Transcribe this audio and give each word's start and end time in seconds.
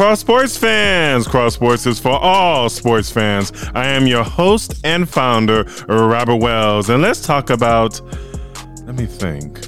Cross 0.00 0.20
Sports 0.20 0.56
fans. 0.56 1.28
Cross 1.28 1.56
Sports 1.56 1.86
is 1.86 1.98
for 1.98 2.18
all 2.18 2.70
sports 2.70 3.10
fans. 3.10 3.52
I 3.74 3.86
am 3.88 4.06
your 4.06 4.24
host 4.24 4.80
and 4.82 5.06
founder, 5.06 5.64
Robert 5.88 6.36
Wells, 6.36 6.88
and 6.88 7.02
let's 7.02 7.20
talk 7.20 7.50
about. 7.50 8.00
Let 8.86 8.94
me 8.94 9.04
think. 9.04 9.60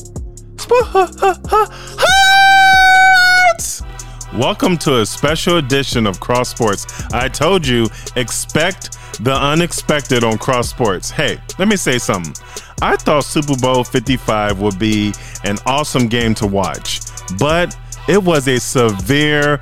Welcome 4.35 4.79
to 4.79 5.01
a 5.01 5.05
special 5.05 5.59
edition 5.59 6.07
of 6.07 6.19
Cross 6.19 6.49
Sports. 6.49 6.87
I 7.13 7.29
told 7.29 7.67
you, 7.67 7.89
expect 8.17 8.97
the 9.23 9.35
unexpected 9.35 10.25
on 10.25 10.39
Cross 10.39 10.71
Sports. 10.71 11.11
Hey, 11.11 11.37
let 11.59 11.69
me 11.69 11.77
say 11.77 11.99
something. 11.99 12.33
I 12.81 12.97
thought 12.97 13.25
Super 13.25 13.57
Bowl 13.57 13.85
55 13.85 14.63
would 14.63 14.79
be 14.79 15.13
an 15.45 15.59
awesome 15.67 16.09
game 16.09 16.35
to 16.37 16.47
watch, 16.47 17.01
but 17.39 17.77
it 18.09 18.23
was 18.23 18.49
a 18.49 18.59
severe 18.59 19.61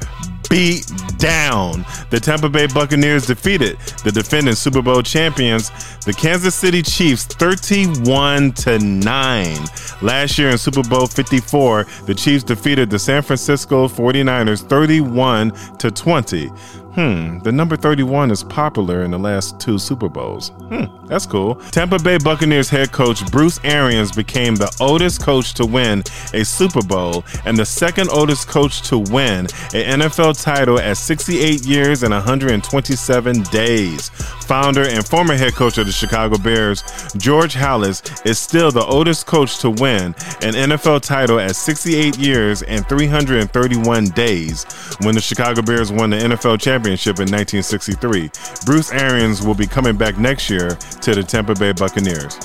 beat 0.51 0.93
down. 1.17 1.87
The 2.11 2.21
Tampa 2.21 2.51
Bay 2.51 2.67
Buccaneers 2.67 3.27
defeated 3.27 3.79
the 4.05 4.13
defending 4.13 4.55
Super 4.55 4.83
Bowl 4.83 5.03
champions, 5.03 5.71
the 6.01 6.13
Kansas 6.13 6.55
City 6.55 6.83
Chiefs, 6.83 7.25
31 7.25 8.53
to 8.53 8.79
9. 8.79 9.57
Last 10.03 10.39
year 10.39 10.51
in 10.51 10.59
Super 10.59 10.83
Bowl 10.83 11.07
54, 11.07 11.87
the 12.05 12.15
Chiefs 12.15 12.45
defeated 12.45 12.91
the 12.91 12.99
San 12.99 13.23
Francisco 13.23 13.89
49ers 13.89 14.69
31 14.69 15.53
to 15.79 15.91
20. 15.91 16.51
Hmm, 16.95 17.39
the 17.39 17.53
number 17.53 17.77
31 17.77 18.33
is 18.33 18.43
popular 18.43 19.05
in 19.05 19.12
the 19.12 19.19
last 19.19 19.61
two 19.61 19.79
Super 19.79 20.09
Bowls. 20.09 20.48
Hmm, 20.48 21.07
that's 21.07 21.25
cool. 21.25 21.55
Tampa 21.71 22.01
Bay 22.01 22.19
Buccaneers 22.19 22.69
head 22.69 22.91
coach 22.91 23.25
Bruce 23.31 23.61
Arians 23.62 24.11
became 24.11 24.56
the 24.56 24.75
oldest 24.81 25.23
coach 25.23 25.55
to 25.55 25.67
win 25.67 26.03
a 26.34 26.45
Super 26.45 26.83
Bowl 26.83 27.25
and 27.45 27.56
the 27.56 27.64
second 27.64 28.11
oldest 28.11 28.48
coach 28.48 28.83
to 28.89 28.98
win 28.98 29.47
an 29.73 30.01
NFL 30.01 30.42
title 30.42 30.81
at 30.81 30.97
68 30.97 31.64
years 31.64 32.03
and 32.03 32.12
127 32.12 33.42
days. 33.45 34.09
Founder 34.48 34.83
and 34.83 35.07
former 35.07 35.36
head 35.36 35.55
coach 35.55 35.79
of 35.79 35.86
the 35.86 35.92
Chicago 35.92 36.39
Bears, 36.39 36.83
George 37.17 37.55
Halas, 37.55 38.27
is 38.27 38.36
still 38.36 38.73
the 38.73 38.84
oldest 38.84 39.27
coach 39.27 39.59
to 39.59 39.70
win 39.70 40.07
an 40.42 40.55
NFL 40.55 41.03
title 41.03 41.39
at 41.39 41.55
68 41.55 42.19
years 42.19 42.62
and 42.64 42.84
331 42.89 44.07
days 44.07 44.64
when 45.03 45.14
the 45.14 45.20
Chicago 45.20 45.62
Bears 45.62 45.92
won 45.92 46.11
the 46.11 46.17
NFL 46.17 46.61
championship 46.61 46.80
championship 46.81 47.17
in 47.17 47.31
1963. 47.31 48.31
Bruce 48.64 48.91
Arians 48.91 49.42
will 49.42 49.55
be 49.55 49.67
coming 49.67 49.97
back 49.97 50.17
next 50.17 50.48
year 50.48 50.70
to 51.03 51.14
the 51.14 51.23
Tampa 51.23 51.55
Bay 51.55 51.73
Buccaneers. 51.73 52.39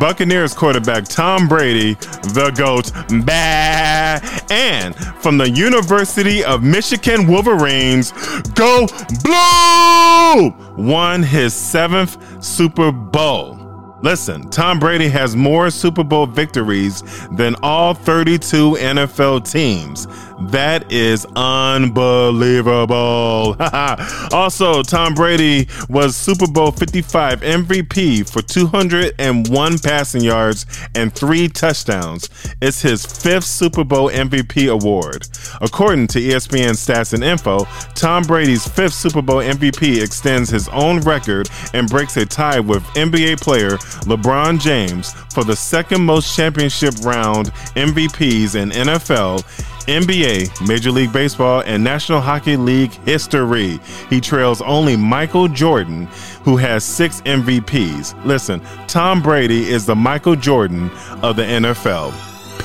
Buccaneers 0.00 0.52
quarterback 0.52 1.04
Tom 1.04 1.46
Brady, 1.46 1.94
the 2.34 2.52
GOAT, 2.56 2.90
bah, 3.24 4.18
and 4.50 4.96
from 5.22 5.38
the 5.38 5.48
University 5.48 6.42
of 6.44 6.64
Michigan 6.64 7.28
Wolverines, 7.28 8.10
go 8.54 8.88
blue, 9.22 10.50
won 10.76 11.22
his 11.22 11.54
seventh 11.54 12.42
Super 12.42 12.90
Bowl. 12.90 13.62
Listen, 14.02 14.50
Tom 14.50 14.80
Brady 14.80 15.08
has 15.08 15.36
more 15.36 15.70
Super 15.70 16.02
Bowl 16.02 16.26
victories 16.26 17.02
than 17.30 17.54
all 17.62 17.94
32 17.94 18.72
NFL 18.72 19.48
teams. 19.48 20.08
That 20.50 20.92
is 20.92 21.26
unbelievable. 21.36 23.56
also, 24.32 24.82
Tom 24.82 25.14
Brady 25.14 25.68
was 25.88 26.16
Super 26.16 26.46
Bowl 26.46 26.72
55 26.72 27.40
MVP 27.40 28.30
for 28.30 28.42
201 28.42 29.78
passing 29.78 30.22
yards 30.22 30.66
and 30.94 31.14
three 31.14 31.48
touchdowns. 31.48 32.28
It's 32.60 32.82
his 32.82 33.06
fifth 33.06 33.44
Super 33.44 33.84
Bowl 33.84 34.10
MVP 34.10 34.70
award. 34.70 35.26
According 35.60 36.08
to 36.08 36.20
ESPN 36.20 36.72
Stats 36.72 37.14
and 37.14 37.22
Info, 37.22 37.64
Tom 37.94 38.24
Brady's 38.24 38.66
fifth 38.66 38.94
Super 38.94 39.22
Bowl 39.22 39.42
MVP 39.42 40.02
extends 40.02 40.50
his 40.50 40.68
own 40.68 41.00
record 41.00 41.48
and 41.72 41.88
breaks 41.88 42.16
a 42.16 42.26
tie 42.26 42.60
with 42.60 42.82
NBA 42.94 43.40
player 43.40 43.78
LeBron 44.06 44.60
James 44.60 45.12
for 45.32 45.44
the 45.44 45.56
second 45.56 46.04
most 46.04 46.36
championship 46.36 46.94
round 47.02 47.52
MVPs 47.74 48.56
in 48.56 48.70
NFL 48.70 49.42
NBA, 49.86 50.66
Major 50.66 50.90
League 50.90 51.12
Baseball, 51.12 51.62
and 51.66 51.82
National 51.82 52.20
Hockey 52.20 52.56
League 52.56 52.92
history. 53.04 53.80
He 54.10 54.20
trails 54.20 54.62
only 54.62 54.96
Michael 54.96 55.48
Jordan, 55.48 56.06
who 56.44 56.56
has 56.56 56.84
six 56.84 57.20
MVPs. 57.22 58.24
Listen, 58.24 58.60
Tom 58.86 59.22
Brady 59.22 59.68
is 59.68 59.86
the 59.86 59.96
Michael 59.96 60.36
Jordan 60.36 60.90
of 61.22 61.36
the 61.36 61.42
NFL. 61.42 62.12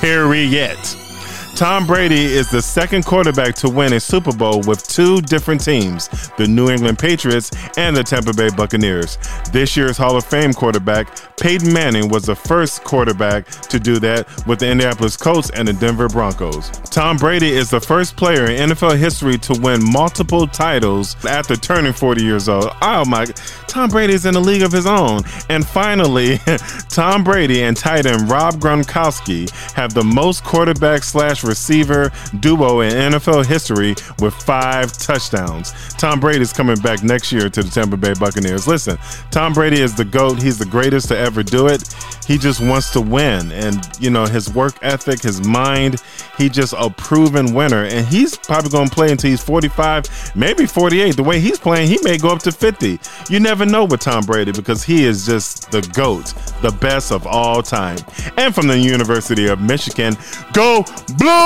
Period. 0.00 1.07
Tom 1.58 1.88
Brady 1.88 2.24
is 2.24 2.48
the 2.48 2.62
second 2.62 3.04
quarterback 3.04 3.52
to 3.56 3.68
win 3.68 3.94
a 3.94 3.98
Super 3.98 4.30
Bowl 4.32 4.60
with 4.68 4.86
two 4.86 5.20
different 5.20 5.60
teams, 5.60 6.08
the 6.36 6.46
New 6.46 6.70
England 6.70 7.00
Patriots 7.00 7.50
and 7.76 7.96
the 7.96 8.04
Tampa 8.04 8.32
Bay 8.32 8.48
Buccaneers. 8.56 9.18
This 9.50 9.76
year's 9.76 9.96
Hall 9.96 10.16
of 10.16 10.24
Fame 10.24 10.52
quarterback, 10.52 11.08
Peyton 11.36 11.72
Manning, 11.72 12.10
was 12.10 12.26
the 12.26 12.36
first 12.36 12.84
quarterback 12.84 13.46
to 13.70 13.80
do 13.80 13.98
that 13.98 14.28
with 14.46 14.60
the 14.60 14.70
Indianapolis 14.70 15.16
Colts 15.16 15.50
and 15.50 15.66
the 15.66 15.72
Denver 15.72 16.06
Broncos. 16.06 16.70
Tom 16.90 17.16
Brady 17.16 17.50
is 17.50 17.70
the 17.70 17.80
first 17.80 18.16
player 18.16 18.44
in 18.44 18.70
NFL 18.70 18.96
history 18.96 19.36
to 19.38 19.60
win 19.60 19.82
multiple 19.82 20.46
titles 20.46 21.16
after 21.24 21.56
turning 21.56 21.92
40 21.92 22.22
years 22.22 22.48
old. 22.48 22.70
Oh 22.82 23.04
my, 23.04 23.26
Tom 23.66 23.90
Brady 23.90 24.12
is 24.12 24.26
in 24.26 24.36
a 24.36 24.40
league 24.40 24.62
of 24.62 24.70
his 24.70 24.86
own. 24.86 25.22
And 25.48 25.66
finally, 25.66 26.38
Tom 26.88 27.24
Brady 27.24 27.64
and 27.64 27.76
tight 27.76 28.06
end 28.06 28.30
Rob 28.30 28.54
Gronkowski 28.60 29.50
have 29.72 29.92
the 29.92 30.04
most 30.04 30.44
quarterback 30.44 31.02
slash 31.02 31.42
receiver 31.48 32.12
duo 32.40 32.80
in 32.80 32.92
NFL 32.92 33.46
history 33.46 33.96
with 34.20 34.34
five 34.34 34.92
touchdowns. 34.92 35.72
Tom 35.94 36.20
Brady 36.20 36.42
is 36.42 36.52
coming 36.52 36.76
back 36.76 37.02
next 37.02 37.32
year 37.32 37.48
to 37.48 37.62
the 37.62 37.70
Tampa 37.70 37.96
Bay 37.96 38.12
Buccaneers. 38.20 38.68
Listen, 38.68 38.98
Tom 39.30 39.52
Brady 39.52 39.80
is 39.80 39.96
the 39.96 40.04
GOAT. 40.04 40.40
He's 40.40 40.58
the 40.58 40.66
greatest 40.66 41.08
to 41.08 41.18
ever 41.18 41.42
do 41.42 41.66
it. 41.66 41.82
He 42.26 42.36
just 42.36 42.60
wants 42.60 42.90
to 42.92 43.00
win. 43.00 43.50
And, 43.52 43.82
you 43.98 44.10
know, 44.10 44.26
his 44.26 44.52
work 44.52 44.74
ethic, 44.82 45.22
his 45.22 45.46
mind, 45.46 46.02
he 46.36 46.50
just 46.50 46.74
a 46.76 46.90
proven 46.90 47.54
winner. 47.54 47.84
And 47.84 48.06
he's 48.06 48.36
probably 48.36 48.70
going 48.70 48.88
to 48.88 48.94
play 48.94 49.10
until 49.10 49.30
he's 49.30 49.42
45, 49.42 50.36
maybe 50.36 50.66
48. 50.66 51.16
The 51.16 51.22
way 51.22 51.40
he's 51.40 51.58
playing, 51.58 51.88
he 51.88 51.98
may 52.02 52.18
go 52.18 52.28
up 52.28 52.40
to 52.40 52.52
50. 52.52 53.00
You 53.30 53.40
never 53.40 53.64
know 53.64 53.86
with 53.86 54.00
Tom 54.00 54.24
Brady 54.24 54.52
because 54.52 54.84
he 54.84 55.04
is 55.04 55.24
just 55.24 55.70
the 55.70 55.80
GOAT, 55.94 56.34
the 56.60 56.70
best 56.70 57.12
of 57.12 57.26
all 57.26 57.62
time. 57.62 57.98
And 58.36 58.54
from 58.54 58.66
the 58.66 58.78
University 58.78 59.48
of 59.48 59.60
Michigan, 59.60 60.14
go 60.52 60.84
blue! 61.16 61.37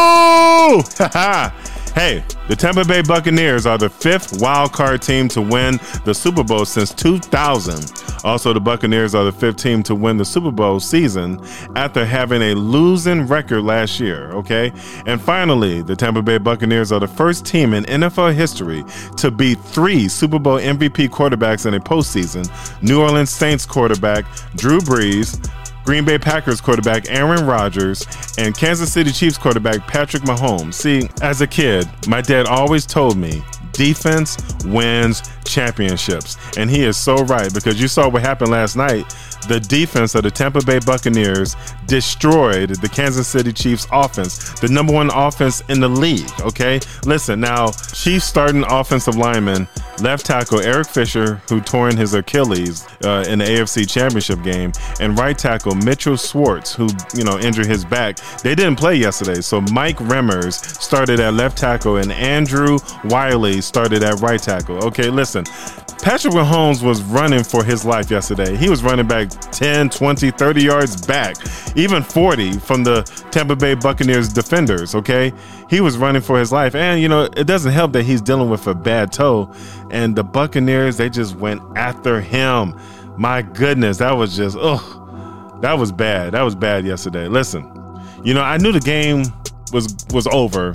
Hey, 1.95 2.25
the 2.49 2.57
Tampa 2.57 2.85
Bay 2.85 3.03
Buccaneers 3.03 3.67
are 3.67 3.79
the 3.79 3.91
fifth 3.91 4.41
wild 4.41 4.73
card 4.73 5.03
team 5.03 5.29
to 5.29 5.43
win 5.43 5.79
the 6.05 6.15
Super 6.15 6.43
Bowl 6.43 6.65
since 6.65 6.93
2000. 6.95 7.93
Also, 8.25 8.53
the 8.53 8.61
Buccaneers 8.61 9.15
are 9.15 9.25
the 9.25 9.33
fifth 9.33 9.57
team 9.57 9.83
to 9.83 9.95
win 9.95 10.17
the 10.17 10.25
Super 10.25 10.51
Bowl 10.51 10.81
season 10.81 11.41
after 11.77 12.05
having 12.05 12.41
a 12.41 12.55
losing 12.55 13.27
record 13.27 13.63
last 13.63 13.99
year, 14.01 14.31
okay? 14.33 14.73
And 15.07 15.21
finally, 15.21 15.83
the 15.83 15.97
Tampa 15.97 16.23
Bay 16.23 16.39
Buccaneers 16.39 16.93
are 16.93 17.01
the 17.01 17.09
first 17.09 17.45
team 17.45 17.75
in 17.75 17.85
NFL 17.85 18.35
history 18.35 18.85
to 19.17 19.31
beat 19.31 19.59
three 19.61 20.09
Super 20.09 20.39
Bowl 20.39 20.59
MVP 20.59 21.09
quarterbacks 21.09 21.67
in 21.67 21.75
a 21.75 21.81
postseason 21.81 22.49
New 22.83 23.01
Orleans 23.01 23.31
Saints 23.31 23.67
quarterback 23.67 24.25
Drew 24.57 24.79
Brees, 24.79 25.39
Green 25.85 26.05
Bay 26.05 26.19
Packers 26.19 26.61
quarterback 26.61 27.09
Aaron 27.09 27.47
Rodgers, 27.47 28.07
and 28.39 28.57
Kansas 28.57 28.93
City 28.93 29.13
Chiefs 29.13 29.39
quarterback 29.39 29.87
Patrick 29.87 30.23
Mahomes. 30.23 30.75
See, 30.75 31.09
as 31.21 31.41
a 31.41 31.47
kid, 31.47 31.89
my 32.07 32.21
dad 32.21 32.47
always 32.47 32.87
told 32.87 33.17
me 33.17 33.43
defense 33.73 34.37
wins 34.65 35.23
championships. 35.45 36.37
And 36.57 36.71
he 36.71 36.85
is 36.85 36.97
so 36.97 37.17
right 37.25 37.53
because 37.53 37.81
you 37.81 37.89
saw 37.89 38.09
what 38.09 38.23
happened 38.23 38.51
last 38.51 38.77
night 38.77 39.05
the 39.49 39.61
defense 39.61 40.15
of 40.15 40.23
the 40.23 40.31
Tampa 40.31 40.65
Bay 40.65 40.79
Buccaneers 40.79 41.57
destroyed 41.87 42.71
the 42.77 42.89
Kansas 42.89 43.29
City 43.29 43.53
Chiefs 43.53 43.87
offense, 43.93 44.61
the 44.61 44.69
number 44.69 44.93
one 44.93 45.11
offense 45.13 45.63
in 45.69 45.81
the 45.81 45.89
league. 45.89 46.31
Okay, 46.41 46.81
listen 47.05 47.41
now, 47.41 47.71
Chiefs 47.93 48.25
starting 48.25 48.65
offensive 48.69 49.17
lineman, 49.17 49.67
left 50.01 50.27
tackle 50.27 50.61
Eric 50.61 50.89
Fisher, 50.89 51.37
who 51.49 51.61
torn 51.61 51.97
his 51.97 52.15
Achilles 52.15 52.87
uh, 53.05 53.25
in 53.29 53.39
the 53.39 53.45
AFC 53.45 53.89
Championship 53.89 54.43
game, 54.43 54.73
and 55.01 55.19
right 55.19 55.37
tackle 55.37 55.75
Mitchell 55.75 56.17
Schwartz, 56.17 56.75
who 56.75 56.89
you 57.15 57.25
know 57.25 57.39
injured 57.39 57.67
his 57.67 57.85
back. 57.85 58.17
They 58.43 58.55
didn't 58.55 58.77
play 58.77 58.97
yesterday, 58.97 59.41
so 59.41 59.61
Mike 59.73 59.99
Remmers 59.99 60.55
started 60.81 61.21
at 61.21 61.35
left 61.35 61.59
tackle, 61.59 61.97
and 61.97 62.13
Andrew 62.13 62.79
Started 63.61 64.03
at 64.03 64.21
right 64.21 64.41
tackle. 64.41 64.85
Okay, 64.85 65.11
listen. 65.11 65.45
Patrick 66.03 66.35
Mahomes 66.35 66.83
was 66.83 67.01
running 67.03 67.45
for 67.45 67.63
his 67.63 67.85
life 67.85 68.11
yesterday. 68.11 68.57
He 68.57 68.69
was 68.69 68.83
running 68.83 69.07
back 69.07 69.29
10, 69.53 69.89
20, 69.91 70.33
30 70.33 70.63
yards 70.63 71.07
back, 71.07 71.37
even 71.77 72.03
40 72.03 72.55
from 72.59 72.83
the 72.83 73.03
Tampa 73.31 73.55
Bay 73.55 73.75
Buccaneers 73.75 74.29
defenders, 74.29 74.97
okay? 74.97 75.33
He 75.71 75.81
was 75.81 75.97
running 75.97 76.21
for 76.21 76.41
his 76.41 76.51
life. 76.51 76.75
And, 76.75 77.01
you 77.01 77.09
know, 77.09 77.29
it 77.37 77.47
doesn't 77.47 77.71
help 77.71 77.93
that 77.93 78.03
he's 78.03 78.21
dealing 78.21 78.51
with 78.51 78.67
a 78.67 78.75
bad 78.75 79.13
toe. 79.13 79.55
And 79.93 80.17
the 80.17 80.25
Buccaneers, 80.25 80.97
they 80.97 81.09
just 81.09 81.37
went 81.37 81.63
after 81.77 82.21
him. 82.21 82.75
My 83.17 83.43
goodness, 83.43 83.99
that 83.99 84.13
was 84.13 84.37
just, 84.37 84.57
oh, 84.59 85.59
that 85.63 85.79
was 85.79 85.93
bad. 85.93 86.33
That 86.33 86.43
was 86.43 86.57
bad 86.57 86.85
yesterday. 86.85 87.29
Listen, 87.29 87.63
you 88.25 88.35
know, 88.35 88.43
I 88.43 88.59
knew 88.59 88.73
the 88.73 88.81
game 88.81 89.23
was 89.73 89.95
was 90.13 90.27
over. 90.27 90.73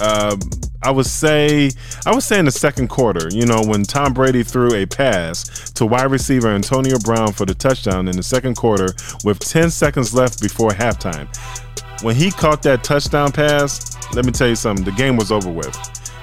Um, 0.00 0.38
I 0.82 0.90
would 0.90 1.06
say 1.06 1.70
I 2.06 2.12
would 2.12 2.22
say 2.22 2.38
in 2.38 2.44
the 2.44 2.50
second 2.50 2.88
quarter, 2.88 3.28
you 3.30 3.46
know, 3.46 3.62
when 3.62 3.82
Tom 3.84 4.12
Brady 4.12 4.42
threw 4.42 4.74
a 4.74 4.86
pass 4.86 5.70
to 5.72 5.86
wide 5.86 6.10
receiver 6.10 6.48
Antonio 6.48 6.98
Brown 6.98 7.32
for 7.32 7.46
the 7.46 7.54
touchdown 7.54 8.08
in 8.08 8.16
the 8.16 8.22
second 8.22 8.56
quarter 8.56 8.88
with 9.24 9.38
10 9.38 9.70
seconds 9.70 10.14
left 10.14 10.42
before 10.42 10.70
halftime. 10.70 11.28
When 12.02 12.16
he 12.16 12.30
caught 12.30 12.62
that 12.62 12.82
touchdown 12.82 13.30
pass, 13.30 13.96
let 14.14 14.24
me 14.24 14.32
tell 14.32 14.48
you 14.48 14.56
something, 14.56 14.84
the 14.84 14.92
game 14.92 15.16
was 15.16 15.30
over 15.30 15.50
with. 15.50 15.76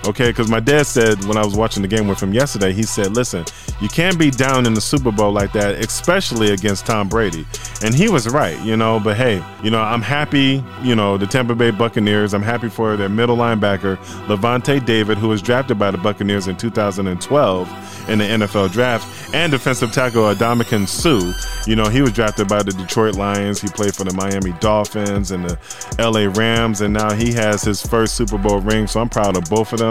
Okay, 0.05 0.29
because 0.29 0.49
my 0.49 0.61
dad 0.61 0.87
said 0.87 1.23
when 1.25 1.37
I 1.37 1.43
was 1.43 1.55
watching 1.55 1.81
the 1.81 1.87
game 1.87 2.07
with 2.07 2.21
him 2.21 2.33
yesterday, 2.33 2.71
he 2.71 2.83
said, 2.83 3.15
"Listen, 3.15 3.43
you 3.81 3.89
can't 3.89 4.17
be 4.17 4.31
down 4.31 4.65
in 4.65 4.73
the 4.73 4.81
Super 4.81 5.11
Bowl 5.11 5.31
like 5.31 5.51
that, 5.53 5.75
especially 5.75 6.51
against 6.51 6.85
Tom 6.85 7.09
Brady." 7.09 7.45
And 7.83 7.93
he 7.93 8.07
was 8.07 8.27
right, 8.29 8.59
you 8.61 8.77
know. 8.77 8.99
But 8.99 9.17
hey, 9.17 9.43
you 9.61 9.71
know, 9.71 9.81
I'm 9.81 10.01
happy. 10.01 10.63
You 10.81 10.95
know, 10.95 11.17
the 11.17 11.27
Tampa 11.27 11.53
Bay 11.53 11.71
Buccaneers. 11.71 12.33
I'm 12.33 12.41
happy 12.41 12.69
for 12.69 12.95
their 12.95 13.09
middle 13.09 13.35
linebacker 13.35 13.97
Lavonte 14.27 14.85
David, 14.85 15.17
who 15.17 15.27
was 15.27 15.41
drafted 15.41 15.77
by 15.77 15.91
the 15.91 15.97
Buccaneers 15.97 16.47
in 16.47 16.55
2012 16.55 18.09
in 18.09 18.19
the 18.19 18.25
NFL 18.25 18.71
draft, 18.71 19.35
and 19.35 19.51
defensive 19.51 19.91
tackle 19.91 20.23
Ndamukong 20.33 20.87
Suh. 20.87 21.33
You 21.67 21.75
know, 21.75 21.89
he 21.89 22.01
was 22.01 22.13
drafted 22.13 22.47
by 22.47 22.63
the 22.63 22.71
Detroit 22.71 23.15
Lions. 23.15 23.61
He 23.61 23.67
played 23.67 23.93
for 23.93 24.05
the 24.05 24.13
Miami 24.13 24.53
Dolphins 24.59 25.31
and 25.31 25.45
the 25.47 25.57
LA 25.99 26.31
Rams, 26.39 26.81
and 26.81 26.93
now 26.93 27.13
he 27.13 27.33
has 27.33 27.63
his 27.63 27.85
first 27.85 28.15
Super 28.15 28.37
Bowl 28.37 28.61
ring. 28.61 28.87
So 28.87 29.01
I'm 29.01 29.09
proud 29.09 29.37
of 29.37 29.43
both 29.49 29.73
of 29.73 29.79
them. 29.79 29.88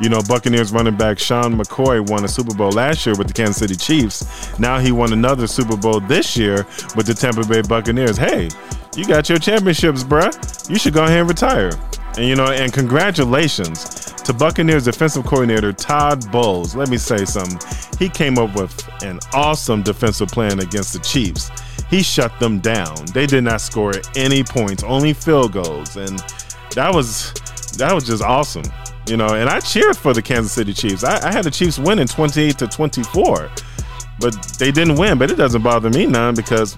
You 0.00 0.08
know, 0.08 0.20
Buccaneers 0.26 0.72
running 0.72 0.96
back 0.96 1.18
Sean 1.18 1.54
McCoy 1.54 2.08
won 2.08 2.24
a 2.24 2.28
Super 2.28 2.54
Bowl 2.54 2.70
last 2.70 3.06
year 3.06 3.14
with 3.16 3.28
the 3.28 3.32
Kansas 3.32 3.58
City 3.58 3.76
Chiefs. 3.76 4.58
Now 4.58 4.78
he 4.78 4.92
won 4.92 5.12
another 5.12 5.46
Super 5.46 5.76
Bowl 5.76 6.00
this 6.00 6.36
year 6.36 6.66
with 6.96 7.06
the 7.06 7.14
Tampa 7.14 7.46
Bay 7.46 7.62
Buccaneers. 7.62 8.16
Hey, 8.16 8.48
you 8.96 9.06
got 9.06 9.28
your 9.28 9.38
championships, 9.38 10.02
bruh. 10.02 10.32
You 10.68 10.78
should 10.78 10.94
go 10.94 11.04
ahead 11.04 11.20
and 11.20 11.28
retire. 11.28 11.70
And 12.16 12.26
you 12.26 12.34
know, 12.34 12.46
and 12.46 12.72
congratulations 12.72 14.12
to 14.22 14.32
Buccaneers 14.32 14.84
defensive 14.84 15.24
coordinator 15.24 15.72
Todd 15.72 16.30
Bowles. 16.32 16.74
Let 16.74 16.88
me 16.88 16.96
say 16.96 17.24
something. 17.24 17.58
He 17.98 18.08
came 18.08 18.38
up 18.38 18.54
with 18.54 18.72
an 19.02 19.20
awesome 19.32 19.82
defensive 19.82 20.28
plan 20.28 20.60
against 20.60 20.92
the 20.92 20.98
Chiefs. 21.00 21.50
He 21.88 22.02
shut 22.02 22.38
them 22.38 22.60
down. 22.60 22.94
They 23.12 23.26
did 23.26 23.44
not 23.44 23.60
score 23.60 23.92
any 24.14 24.44
points, 24.44 24.82
only 24.84 25.12
field 25.12 25.52
goals, 25.52 25.96
and 25.96 26.18
that 26.74 26.94
was 26.94 27.32
that 27.78 27.92
was 27.92 28.04
just 28.04 28.22
awesome. 28.22 28.64
You 29.10 29.16
know, 29.16 29.34
and 29.34 29.50
I 29.50 29.58
cheered 29.58 29.96
for 29.96 30.14
the 30.14 30.22
Kansas 30.22 30.52
City 30.52 30.72
Chiefs. 30.72 31.02
I, 31.02 31.28
I 31.28 31.32
had 31.32 31.44
the 31.44 31.50
Chiefs 31.50 31.80
winning 31.80 32.06
28 32.06 32.56
to 32.58 32.68
24, 32.68 33.50
but 34.20 34.32
they 34.56 34.70
didn't 34.70 34.94
win. 34.94 35.18
But 35.18 35.32
it 35.32 35.34
doesn't 35.34 35.62
bother 35.62 35.90
me 35.90 36.06
none 36.06 36.36
because, 36.36 36.76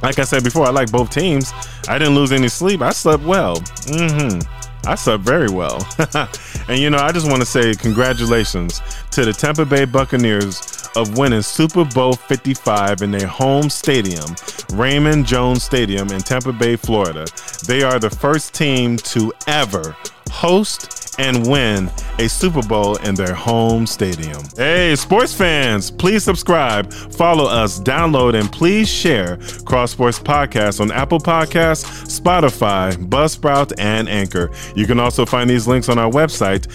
like 0.00 0.20
I 0.20 0.22
said 0.22 0.44
before, 0.44 0.66
I 0.66 0.70
like 0.70 0.92
both 0.92 1.10
teams. 1.10 1.52
I 1.88 1.98
didn't 1.98 2.14
lose 2.14 2.30
any 2.30 2.46
sleep. 2.46 2.80
I 2.80 2.90
slept 2.90 3.24
well. 3.24 3.56
Mm-hmm. 3.56 4.88
I 4.88 4.94
slept 4.94 5.24
very 5.24 5.50
well. 5.50 5.84
and 6.68 6.78
you 6.78 6.90
know, 6.90 6.98
I 6.98 7.10
just 7.10 7.26
want 7.28 7.40
to 7.40 7.46
say 7.46 7.74
congratulations 7.74 8.80
to 9.10 9.24
the 9.24 9.32
Tampa 9.32 9.64
Bay 9.64 9.84
Buccaneers 9.84 10.88
of 10.94 11.18
winning 11.18 11.42
Super 11.42 11.84
Bowl 11.84 12.12
55 12.12 13.02
in 13.02 13.10
their 13.10 13.26
home 13.26 13.68
stadium, 13.68 14.36
Raymond 14.74 15.26
Jones 15.26 15.64
Stadium 15.64 16.12
in 16.12 16.20
Tampa 16.20 16.52
Bay, 16.52 16.76
Florida. 16.76 17.26
They 17.66 17.82
are 17.82 17.98
the 17.98 18.10
first 18.10 18.54
team 18.54 18.96
to 18.98 19.32
ever 19.48 19.96
host 20.30 20.97
and 21.18 21.48
win 21.48 21.90
a 22.18 22.28
Super 22.28 22.62
Bowl 22.62 22.96
in 22.96 23.14
their 23.14 23.34
home 23.34 23.86
stadium. 23.86 24.42
Hey, 24.56 24.96
sports 24.96 25.34
fans, 25.34 25.90
please 25.90 26.24
subscribe, 26.24 26.92
follow 26.92 27.44
us, 27.44 27.80
download, 27.80 28.38
and 28.38 28.50
please 28.50 28.88
share 28.88 29.38
Cross 29.64 29.92
Sports 29.92 30.18
Podcast 30.18 30.80
on 30.80 30.90
Apple 30.90 31.18
Podcasts, 31.18 31.84
Spotify, 32.20 32.92
Buzzsprout, 33.08 33.72
and 33.78 34.08
Anchor. 34.08 34.50
You 34.74 34.86
can 34.86 34.98
also 34.98 35.26
find 35.26 35.48
these 35.50 35.68
links 35.68 35.88
on 35.88 35.98
our 35.98 36.10
website, 36.10 36.66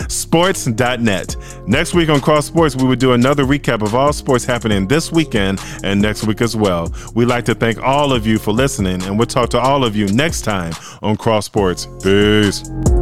www.cross-sports.net. 0.00 1.36
Next 1.66 1.94
week 1.94 2.08
on 2.08 2.20
Cross 2.20 2.46
Sports, 2.46 2.76
we 2.76 2.84
will 2.84 2.96
do 2.96 3.12
another 3.12 3.44
recap 3.44 3.82
of 3.82 3.94
all 3.94 4.12
sports 4.12 4.44
happening 4.44 4.86
this 4.86 5.12
weekend 5.12 5.60
and 5.82 6.00
next 6.00 6.26
week 6.26 6.40
as 6.40 6.56
well. 6.56 6.92
We'd 7.14 7.26
like 7.26 7.44
to 7.46 7.54
thank 7.54 7.82
all 7.82 8.12
of 8.12 8.26
you 8.26 8.38
for 8.38 8.52
listening, 8.52 9.02
and 9.02 9.18
we'll 9.18 9.26
talk 9.26 9.50
to 9.50 9.60
all 9.60 9.84
of 9.84 9.96
you 9.96 10.06
next 10.08 10.42
time 10.42 10.72
on 11.02 11.16
Cross 11.16 11.46
Sports. 11.46 11.86
Peace. 12.02 12.99